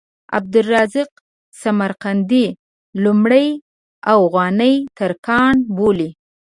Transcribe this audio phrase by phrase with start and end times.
[0.37, 1.11] عبدالرزاق
[1.61, 2.45] سمرقندي
[3.03, 3.47] لومړی
[4.13, 6.09] اوغاني ترکان بولي.